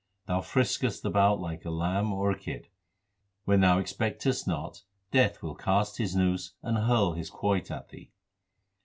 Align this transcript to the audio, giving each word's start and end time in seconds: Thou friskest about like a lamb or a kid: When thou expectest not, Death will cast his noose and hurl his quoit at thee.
Thou 0.25 0.41
friskest 0.41 1.05
about 1.05 1.39
like 1.39 1.63
a 1.63 1.69
lamb 1.69 2.11
or 2.11 2.31
a 2.31 2.35
kid: 2.35 2.69
When 3.45 3.59
thou 3.59 3.77
expectest 3.77 4.47
not, 4.47 4.81
Death 5.11 5.43
will 5.43 5.53
cast 5.53 5.99
his 5.99 6.15
noose 6.15 6.55
and 6.63 6.75
hurl 6.75 7.11
his 7.13 7.29
quoit 7.29 7.69
at 7.69 7.89
thee. 7.89 8.09